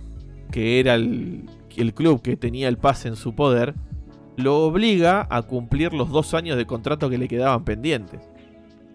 [0.51, 3.75] que era el, el club que tenía el pase en su poder,
[4.35, 8.19] lo obliga a cumplir los dos años de contrato que le quedaban pendientes.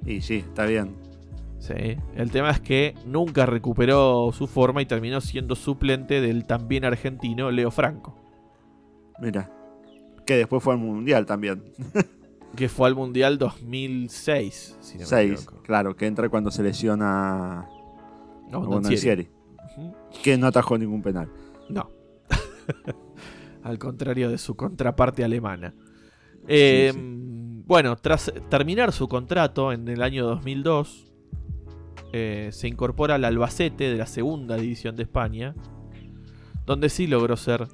[0.04, 0.94] Y sí, está bien.
[1.62, 1.96] Sí.
[2.16, 7.52] El tema es que nunca recuperó su forma y terminó siendo suplente del también argentino
[7.52, 8.16] Leo Franco.
[9.20, 9.48] Mira.
[10.26, 11.62] Que después fue al mundial también.
[12.56, 15.62] Que fue al Mundial 2006, si no me 6, equivoco.
[15.62, 17.66] claro, que entra cuando se lesiona
[18.50, 18.58] No,
[19.78, 19.94] Ujú.
[20.22, 21.30] que no atajó ningún penal.
[21.70, 21.88] No.
[23.62, 25.74] Al contrario de su contraparte alemana.
[26.46, 31.11] Eh, Sí, Bueno, tras terminar su contrato en el año 2002,
[32.12, 35.54] eh, se incorpora al Albacete de la segunda división de España,
[36.66, 37.66] donde sí logró ser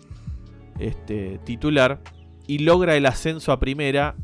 [0.79, 2.01] este, titular
[2.47, 4.15] y logra el ascenso a primera.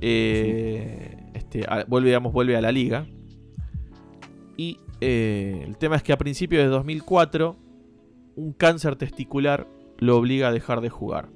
[0.00, 3.06] eh, este, a- vuelve, digamos, vuelve a la liga.
[4.56, 7.56] Y eh, el tema es que a principios de 2004,
[8.36, 9.66] un cáncer testicular
[9.98, 11.28] lo obliga a dejar de jugar.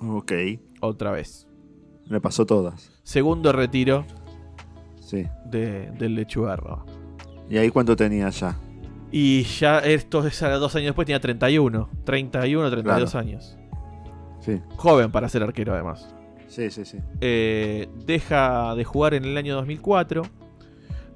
[0.00, 0.32] Ok,
[0.80, 1.46] Otra vez.
[2.06, 2.92] le pasó todas.
[3.02, 4.04] Segundo retiro
[5.04, 5.26] Sí.
[5.44, 6.84] de, del lechugarro.
[7.50, 8.56] ¿Y ahí cuánto tenía ya?
[9.12, 11.88] Y ya esto es a dos años después, tenía 31.
[12.04, 13.26] 31, 32 Claro.
[13.26, 13.56] años.
[14.40, 16.14] Sí, Joven para ser arquero, además.
[16.48, 16.84] sí, sí.
[16.84, 16.98] sí.
[17.20, 20.22] Eh, deja de jugar en el año 2004.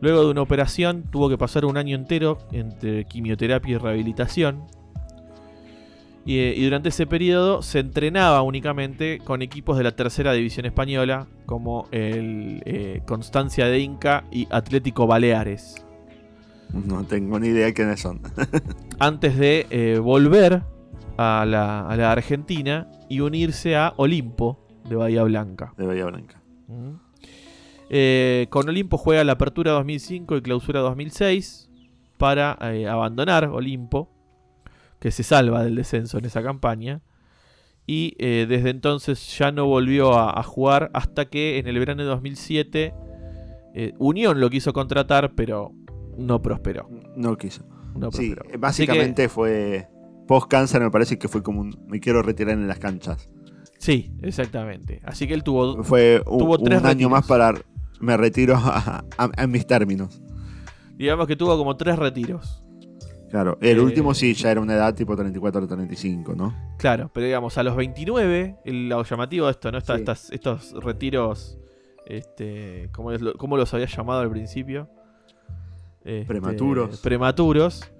[0.01, 4.64] Luego de una operación, tuvo que pasar un año entero entre quimioterapia y rehabilitación.
[6.29, 10.67] Y, eh, y durante ese periodo se entrenaba únicamente con equipos de la tercera división
[10.67, 15.87] española, como el eh, Constancia de Inca y Atlético Baleares.
[16.71, 18.21] No tengo ni idea de quiénes son.
[18.99, 20.64] antes de eh, volver
[21.17, 25.73] a la, a la Argentina y unirse a Olimpo de Bahía Blanca.
[25.79, 26.43] De Bahía Blanca.
[27.88, 31.71] Eh, con Olimpo juega la Apertura 2005 y Clausura 2006
[32.19, 34.11] para abandonar Olimpo,
[35.01, 37.01] que se salva del descenso en esa campaña.
[37.87, 42.03] Y eh, desde entonces ya no volvió a, a jugar hasta que en el verano
[42.03, 42.93] de 2007
[43.75, 45.73] eh, Unión lo quiso contratar, pero
[46.19, 46.89] no prosperó.
[47.17, 47.65] No quiso.
[47.95, 48.43] no Sí, prosperó.
[48.45, 49.89] eh, Así básicamente fue.
[50.27, 51.79] Post cáncer me parece que fue como un.
[51.87, 53.31] Me quiero retirar en las canchas.
[53.79, 55.01] sí, exactamente.
[55.05, 57.11] Así que él tuvo Fue un, Tuvo tres un año retiros.
[57.13, 57.55] más para.
[58.01, 60.21] Me retiro a, a- a mis términos.
[60.99, 62.63] Digamos que tuvo como tres retiros.
[63.31, 66.55] Claro, el Eh, último sí ya era una edad tipo 34 o 35, ¿no?
[66.79, 69.79] Claro, pero digamos, a los 29, el, lo llamativo de esto, ¿no?
[69.79, 70.01] Esta- Sí.
[70.01, 71.59] estas- estos retiros,
[72.07, 74.88] este, ¿cómo, es lo- cómo los había llamado al principio?
[76.05, 77.01] Este, Prematuros.
[77.01, 77.93] Prematuros.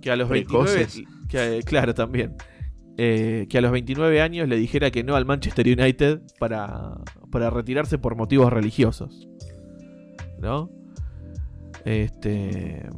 [0.00, 0.96] Que a los Precoces.
[0.96, 2.34] 29, que, eh, claro, también.
[2.98, 6.96] Eh, que a los 29 años le dijera que no al Manchester United para,
[7.30, 9.28] para retirarse por motivos religiosos.
[10.40, 10.68] ¿No?
[11.84, 12.88] Este.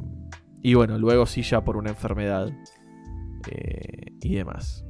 [0.66, 2.50] Y bueno, luego sí ya por una enfermedad.
[3.48, 4.84] eh, y demás.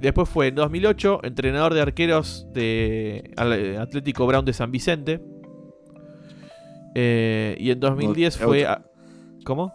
[0.00, 3.30] Después fue en 2008 entrenador de arqueros de
[3.78, 5.20] Atlético Brown de San Vicente.
[6.96, 8.66] Eh, y en 2010 Ot- fue...
[8.66, 8.82] a-
[9.44, 9.72] ¿Cómo?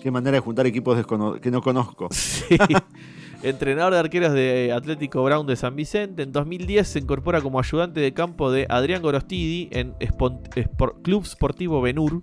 [0.00, 1.02] Qué manera de juntar equipos
[1.40, 2.08] que no conozco.
[2.12, 2.56] Sí.
[3.42, 6.22] Entrenador de arqueros de Atlético Brown de San Vicente.
[6.24, 11.80] En 2010 se incorpora como ayudante de campo de Adrián Gorostidi en Espor- Club Sportivo
[11.80, 12.22] Benur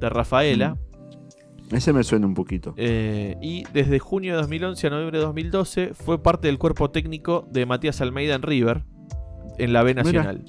[0.00, 0.76] de Rafaela.
[1.72, 2.74] Ese me suena un poquito.
[2.76, 7.46] Eh, y desde junio de 2011 a noviembre de 2012 fue parte del cuerpo técnico
[7.50, 8.84] de Matías Almeida en River,
[9.58, 10.02] en la B Mira.
[10.04, 10.44] Nacional.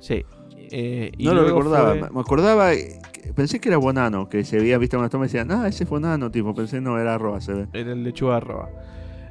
[0.00, 0.24] Sí.
[0.70, 1.94] eh, y no lo recordaba.
[1.94, 2.74] fue- Me- acordaba.
[2.74, 2.98] eh,
[3.34, 5.90] Pensé que era Bonano, que se había visto una toma y decían, ah, ese es
[5.90, 6.54] Bonano, tipo.
[6.54, 7.68] Pensé no, era arroba, se ve.
[7.74, 8.70] En el lechuga arroba.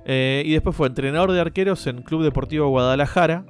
[0.06, 3.46] Eh, y después fue entrenador de arqueros en Club Deportivo Guadalajara.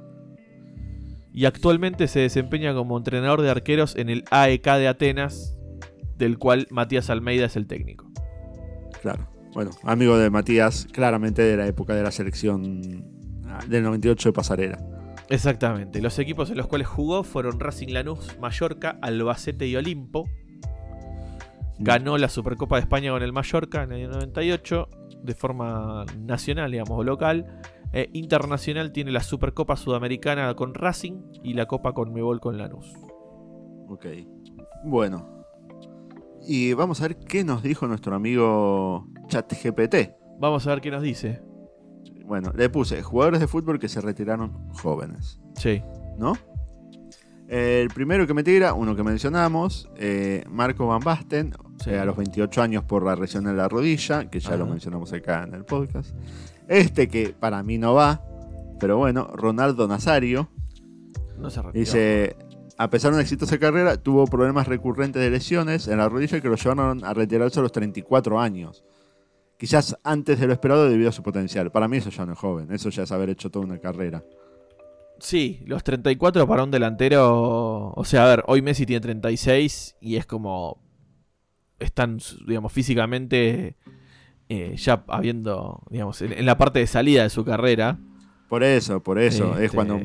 [1.32, 5.56] Y actualmente se desempeña como entrenador de arqueros en el AEK de Atenas,
[6.18, 8.10] del cual Matías Almeida es el técnico.
[9.00, 9.28] Claro.
[9.54, 13.04] Bueno, amigo de Matías, claramente de la época de la selección
[13.46, 14.78] ah, del 98 de Pasarela.
[15.30, 16.00] Exactamente.
[16.00, 20.28] Los equipos en los cuales jugó fueron Racing Lanús, Mallorca, Albacete y Olimpo.
[21.78, 24.88] Ganó la Supercopa de España con el Mallorca en el año 98
[25.22, 27.60] de forma nacional, digamos, o local.
[27.92, 32.92] Eh, internacional tiene la Supercopa Sudamericana con Racing y la Copa con Mebol con Lanús.
[33.88, 34.06] Ok.
[34.84, 35.37] Bueno.
[36.50, 40.12] Y vamos a ver qué nos dijo nuestro amigo ChatGPT.
[40.40, 41.42] Vamos a ver qué nos dice.
[42.24, 45.82] Bueno, le puse jugadores de fútbol que se retiraron jóvenes, Sí.
[46.18, 46.32] ¿no?
[47.48, 51.90] El primero que me tira, uno que mencionamos, eh, Marco Van Basten, Sí.
[51.90, 55.12] eh, a los 28 años por la lesión en la rodilla, que ya lo mencionamos
[55.12, 56.14] acá en el podcast.
[56.66, 58.22] Este que para mí no va,
[58.80, 60.48] pero bueno, Ronaldo Nazario,
[61.38, 61.78] No se retiró.
[61.80, 62.36] dice,
[62.78, 66.48] a pesar de una exitosa carrera, tuvo problemas recurrentes de lesiones en la rodilla que
[66.48, 68.84] lo llevaron a retirarse a los 34 años.
[69.58, 71.72] Quizás antes de lo esperado debido a su potencial.
[71.72, 74.22] Para mí eso ya no es joven, eso ya es haber hecho toda una carrera.
[75.18, 77.92] Sí, los 34 para un delantero.
[77.96, 80.80] O sea, a ver, hoy Messi tiene 36 y es como.
[81.80, 83.76] Están, digamos, físicamente.
[84.48, 87.98] eh, ya habiendo, digamos, en, la parte de salida de su carrera.
[88.48, 89.54] Por eso, por eso.
[89.56, 89.98] Es Este, cuando.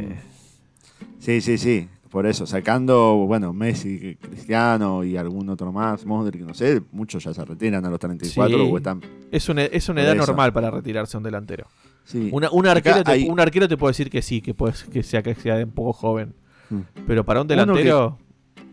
[1.20, 1.88] Sí, sí, sí.
[2.14, 2.46] Por eso.
[2.46, 7.84] Sacando, bueno, Messi, Cristiano y algún otro más, Modric, no sé, muchos ya se retiran
[7.86, 8.70] a los 34 Sí.
[8.72, 9.02] o están.
[9.32, 11.66] Es una, es una edad normal para retirarse un delantero.
[12.06, 12.30] Sí.
[12.32, 15.02] Una- un, arquero te, hay- un arquero te puede decir que sí, que, puede, que,
[15.02, 16.36] sea, que sea un poco joven.
[16.70, 16.82] Mm.
[17.08, 18.20] Pero para un delantero.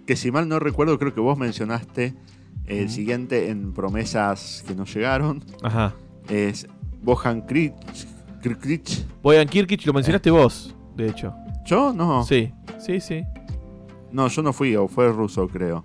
[0.06, 2.14] Que si mal no recuerdo, creo que vos mencionaste
[2.66, 5.42] el siguiente en promesas que no llegaron.
[5.62, 5.94] Ajá.
[6.28, 6.66] Es
[7.02, 7.72] Bojan Kric.
[9.22, 11.34] Boyan Kirkic lo mencionaste vos, de hecho.
[11.70, 11.92] ¿Yo?
[11.92, 12.24] No.
[12.24, 13.22] Sí, sí, sí.
[14.10, 15.84] No, yo no fui, o fue ruso, creo.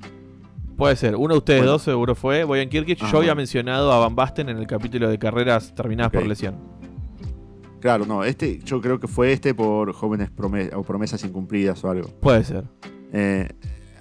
[0.76, 1.16] Puede ser.
[1.16, 1.74] Uno de ustedes Bueno.
[1.74, 2.44] dos seguro fue.
[2.44, 3.02] Boyan Kirkic.
[3.04, 3.12] Ajá.
[3.12, 6.56] Yo había mencionado a Van Basten en el capítulo de carreras terminadas por lesión.
[7.82, 11.92] Claro, no, este, yo creo que fue este por jóvenes prome- o promesas incumplidas o
[11.92, 12.10] algo.
[12.20, 12.64] Puede ser.
[13.14, 13.48] Eh,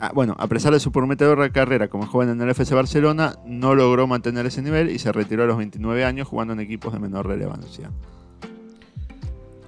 [0.00, 3.74] ah, bueno, a pesar de su prometedora carrera como joven en el FC Barcelona, no
[3.74, 6.98] logró mantener ese nivel y se retiró a los 29 años jugando en equipos de
[6.98, 7.90] menor relevancia.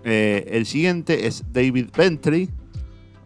[0.09, 2.49] Eh, el siguiente es David Bentry,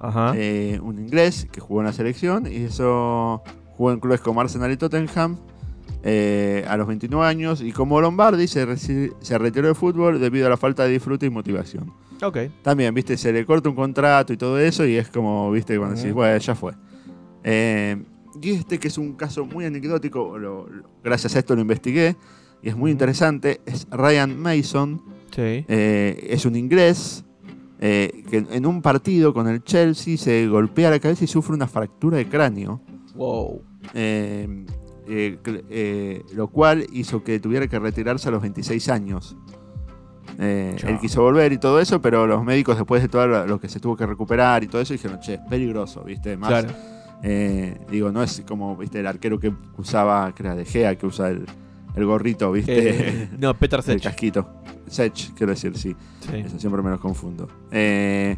[0.01, 0.33] Ajá.
[0.35, 3.43] eh, un inglés que jugó en la selección y eso
[3.77, 5.37] jugó en clubes como Arsenal y Tottenham
[6.03, 8.67] eh, a los 29 años y como Lombardi se,
[9.21, 11.93] se retiró de fútbol debido a la falta de disfrute y motivación.
[12.23, 12.39] Ok.
[12.63, 15.97] También, viste, se le corta un contrato y todo eso y es como, viste, cuando
[15.97, 16.73] decís, bueno, ya fue.
[17.45, 18.03] Eh,
[18.41, 22.17] y este que es un caso muy anecdótico, lo- lo- gracias a esto lo investigué
[22.63, 25.65] y es muy interesante, es Ryan Mason, Sí.
[25.69, 27.25] eh, es un inglés
[27.81, 31.67] eh, que en un partido con el Chelsea se golpea la cabeza y sufre una
[31.67, 32.81] fractura de cráneo.
[33.15, 33.63] Wow.
[33.95, 34.65] eh,
[36.35, 39.37] lo cual hizo que tuviera que retirarse a los 26 años.
[40.39, 43.79] Él quiso volver y todo eso, pero los médicos después de todo lo que se
[43.81, 46.37] tuvo que recuperar y todo eso dijeron, che, es peligroso, ¿viste?
[46.37, 46.69] Más, Claro.
[47.91, 49.01] digo, no es como, ¿viste?
[49.01, 51.45] El arquero que usaba, que era De Gea, que usa el,
[51.95, 53.09] el gorrito, ¿viste?
[53.25, 54.03] Eh, no, Peter el Sech.
[54.03, 54.49] casquito.
[54.87, 55.95] Sech, quiero decir, sí.
[56.21, 56.37] Sí.
[56.37, 57.49] Eso siempre me los confundo.
[57.71, 58.37] Eh,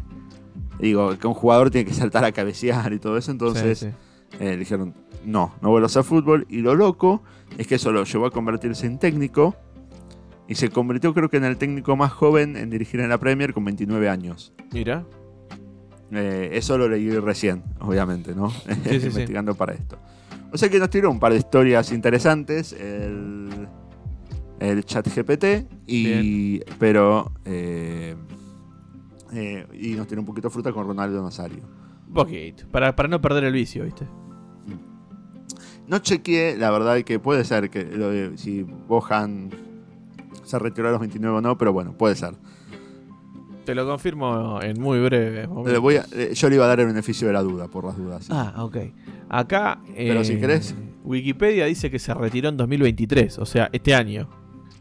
[0.79, 3.93] digo, que un jugador tiene que saltar a cabecear y todo eso, entonces Sí, sí.
[4.39, 4.93] eh, le dijeron,
[5.25, 6.45] no, no vuelvas a fútbol.
[6.49, 7.23] Y lo loco
[7.57, 9.55] es que eso lo llevó a convertirse en técnico.
[10.47, 13.53] Y se convirtió creo que en el técnico más joven en dirigir en la Premier
[13.53, 14.53] con 29 años.
[14.73, 15.05] Mira.
[16.11, 18.51] Eso lo leí recién, obviamente, ¿no?
[18.91, 19.97] Investigando para esto.
[20.53, 22.73] O sea que nos tiró un par de historias interesantes.
[22.73, 23.67] El,
[24.59, 25.67] el chat GPT.
[25.87, 27.31] Y, pero...
[27.45, 28.15] eh,
[29.33, 31.63] eh, y nos tiró un poquito de fruta con Ronaldo Nazario.
[32.07, 32.65] Un poquito.
[32.71, 34.05] Para, para no perder el vicio, ¿viste?
[35.87, 39.49] No chequeé, la verdad que puede ser que lo de- si Bohan
[40.43, 42.35] se retiró a los 29 o no, pero bueno, puede ser.
[43.65, 45.47] Te lo confirmo en muy breve.
[45.65, 47.85] Le voy a- eh, yo le iba a dar el beneficio de la duda, por
[47.85, 48.27] las dudas.
[48.29, 48.77] Ah, ok.
[49.29, 49.79] Acá.
[49.95, 50.75] Pero eh, si querés.
[51.03, 54.27] Wikipedia dice que se retiró en 2023, o sea, este año.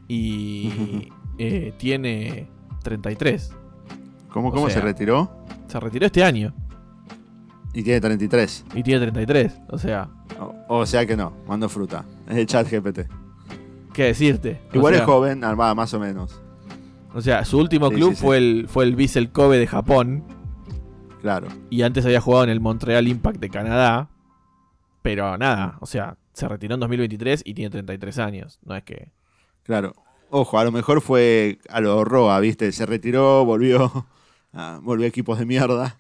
[0.09, 2.49] Y eh, tiene
[2.83, 3.53] 33.
[4.31, 5.31] ¿Cómo, o cómo se sea- retiró?
[5.69, 6.53] Se retiró este año
[7.73, 8.65] Y tiene 33.
[8.75, 9.61] y tiene 33.
[9.71, 12.05] O sea, O, o sea que no, mando fruta.
[12.29, 13.09] Es el chat GPT.
[13.93, 14.61] ¿qué decirte?
[14.73, 16.42] O Igual sea, es joven, armada más o menos.
[17.15, 18.23] O sea, su último Sí, club sí, sí.
[18.23, 20.25] fue el fue el Vissel Kobe de Japón.
[21.21, 21.49] Claro.
[21.71, 24.09] Y antes había jugado en el Montreal Impact de Canadá.
[25.03, 28.59] Pero nada, o sea, se retiró en 2023 y tiene 33 años.
[28.65, 29.11] No es que.
[29.65, 29.93] Claro.
[30.31, 32.73] Ojo, a lo mejor fue a lo Roa, ¿viste?
[32.73, 34.07] Se retiró, volvió.
[34.53, 35.99] ah, volvió a equipos de mierda.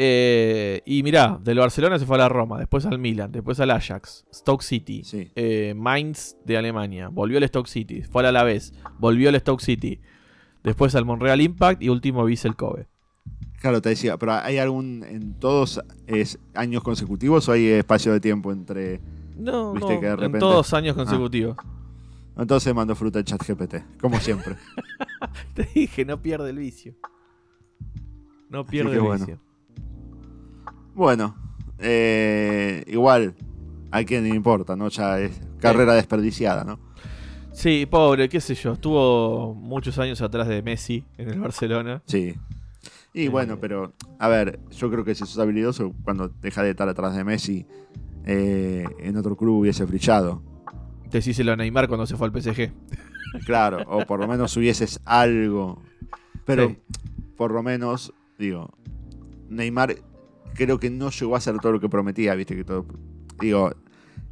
[0.00, 3.72] Eh, y mirá, del Barcelona se fue a la Roma, después al Milan, después al
[3.72, 5.32] Ajax, Stoke City, Sí.
[5.34, 10.00] eh, Mainz de Alemania, volvió al Stoke City, fue al Alavés, volvió al Stoke City,
[10.62, 12.86] después al Montreal Impact y último Vissel Kobe.
[13.60, 18.20] Claro, te decía, pero ¿hay algún en todos es años consecutivos o hay espacio de
[18.20, 19.00] tiempo entre.?
[19.36, 21.56] No, Viste no, que de en todos años consecutivos.
[22.36, 24.56] Entonces mando fruta el chat GPT, como siempre.
[25.54, 26.94] Te dije, no pierde el vicio.
[28.48, 29.26] No pierde el bueno.
[29.26, 29.40] vicio.
[30.94, 31.36] bueno,
[31.78, 33.34] eh, igual,
[33.90, 34.88] a quién le importa, ¿no?
[34.88, 36.78] Ya es carrera desperdiciada, ¿no?
[37.58, 42.00] Sí, pobre, qué sé yo, estuvo muchos años atrás de Messi en el Barcelona.
[42.06, 42.36] Sí.
[43.12, 43.28] Y Eh.
[43.28, 47.16] bueno, pero, a ver, yo creo que si sos habilidoso, cuando deja de estar atrás
[47.16, 47.66] de Messi,
[48.26, 50.40] eh, en otro club hubiese brillado.
[51.10, 52.70] Decíselo a Neymar cuando se fue al PSG.
[53.44, 55.82] Claro, o por lo menos hubieses algo.
[56.44, 56.78] Pero, Sí.
[57.36, 58.70] por lo menos, digo,
[59.48, 59.96] Neymar
[60.54, 62.86] creo que no llegó a hacer todo lo que prometía, viste que todo.
[63.40, 63.72] Digo,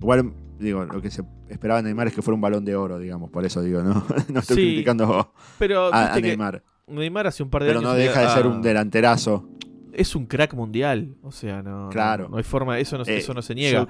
[0.00, 2.98] igual, digo, lo que se esperaba de Neymar es que fuera un balón de oro,
[2.98, 6.62] digamos, por eso digo, no, no estoy Sí, criticando Pero a, Neymar.
[6.88, 7.92] Neymar hace un par de Pero años.
[7.92, 9.48] no deja de ser ah, un delanterazo.
[9.92, 11.16] Es un crack mundial.
[11.22, 11.88] O sea, no.
[11.90, 12.28] Claro.
[12.28, 12.78] No, hay forma.
[12.78, 13.80] Eso no, Eh, eso no se niega.
[13.80, 13.88] Yo,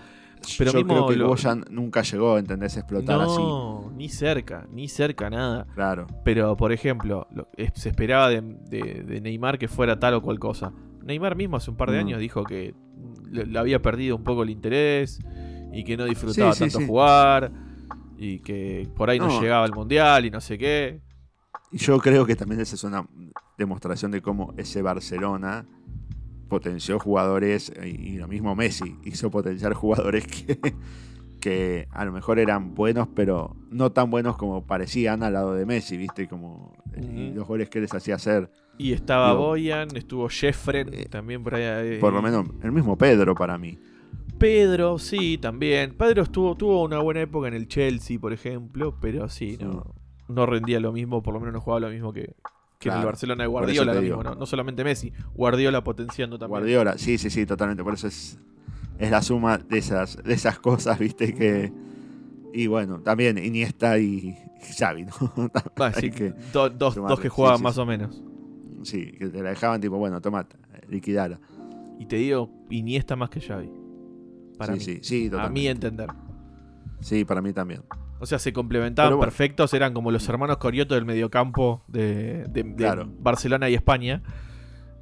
[0.58, 2.76] Pero yo mismo creo que lo- Boyan nunca llegó, ¿entendés?
[2.76, 3.38] A explotar así.
[3.38, 5.66] no, ni cerca, ni cerca nada.
[5.74, 6.06] Claro.
[6.24, 10.22] Pero, por ejemplo, lo- es- se esperaba de, de- de Neymar que fuera tal o
[10.22, 10.72] cual cosa.
[11.04, 12.06] Neymar mismo hace un par de Mm.
[12.06, 12.74] años dijo que
[13.30, 15.18] le, le había perdido un poco el interés
[15.78, 16.86] y que no disfrutaba Sí, sí, tanto sí.
[16.86, 17.52] jugar
[18.18, 19.40] y que por ahí no, No.
[19.40, 21.00] llegaba al mundial y no sé qué.
[21.72, 23.06] Yo creo que también esa es una
[23.58, 25.66] demostración de cómo ese Barcelona
[26.48, 30.58] potenció jugadores, y y lo mismo Messi hizo potenciar jugadores que,
[31.40, 35.66] que a lo mejor eran buenos, pero no tan buenos como parecían al lado de
[35.66, 36.28] Messi, ¿viste?
[36.28, 37.34] Como y Ujú.
[37.36, 38.50] los goles que les hacía hacer.
[38.78, 41.62] Y estaba Digo, Boyan, estuvo Jeffren eh, también por ahí.
[41.64, 43.78] eh, Por lo menos el mismo Pedro para mí.
[44.38, 45.94] Pedro, sí, también.
[45.96, 49.94] Pedro estuvo, tuvo una buena época en el Chelsea, por ejemplo, pero sí, no,
[50.28, 52.34] no rendía lo mismo, por lo menos no jugaba lo mismo que,
[52.78, 53.94] que en el Barcelona de Guardiola.
[53.94, 54.34] lo mismo, ¿no?
[54.34, 56.60] no solamente Messi, Guardiola potenciando también.
[56.60, 57.82] Guardiola, sí, sí, sí, totalmente.
[57.82, 58.38] Por eso es,
[58.98, 61.34] es la suma de esas, de esas cosas, ¿viste?
[61.34, 61.72] Que.
[62.54, 64.34] Y bueno, también Iniesta y
[64.78, 65.12] Xavi, ¿no?
[65.76, 68.22] Ah, sí, que do- dos, dos que jugaban sí, más o menos.
[68.82, 70.46] Sí, que te la dejaban tipo, bueno, toma,
[70.88, 71.38] liquidala.
[71.98, 73.68] Y te digo, Iniesta más que Xavi.
[74.58, 74.84] Para sí, mí.
[74.84, 75.60] sí, sí, a totalmente.
[75.60, 76.08] mi entender.
[77.00, 77.82] Sí, para mí también.
[78.18, 79.20] O sea, se complementaban bueno.
[79.20, 83.06] perfectos, eran como los hermanos Corioto del mediocampo de, de- de Claro.
[83.18, 84.22] Barcelona y España.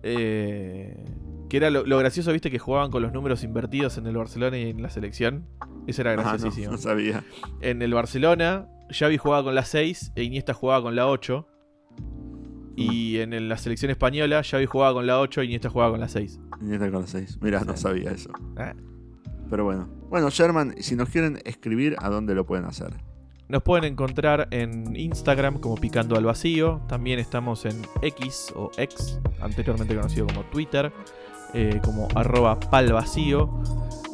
[0.03, 1.05] Eh,
[1.49, 4.59] que era lo, lo gracioso, viste, que jugaban con los números invertidos en el Barcelona
[4.59, 5.47] y en la selección.
[5.87, 6.73] Eso era Ah, no, graciosísimo.
[6.73, 7.23] no sabía.
[7.61, 11.47] En el Barcelona, Xavi jugaba con la 6 e Iniesta jugaba con la 8.
[12.77, 16.01] Y en el- la selección española, Xavi jugaba con la 8 y Iniesta jugaba con
[16.01, 16.41] la 6.
[16.61, 17.39] Iniesta con los seis.
[17.41, 18.31] Mira, no sabía eso.
[18.57, 18.75] Ah.
[19.51, 19.89] Pero bueno.
[20.09, 22.95] Bueno, Sherman, si nos quieren escribir, ¿a dónde lo pueden hacer?
[23.49, 26.81] Nos pueden encontrar en Instagram como Picando al Vacío.
[26.89, 30.91] También estamos en X o X, anteriormente conocido como Twitter,
[31.53, 33.51] eh, como arroba palvacío.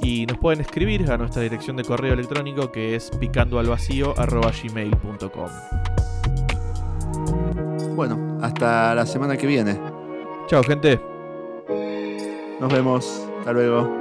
[0.02, 5.50] Y nos pueden escribir a nuestra dirección de correo electrónico que es picandoalvacío arroba gmail.com.
[7.94, 9.78] Bueno, hasta la semana que viene.
[10.48, 11.00] Chao gente.
[12.58, 13.26] Nos vemos.
[13.38, 13.99] Hasta luego.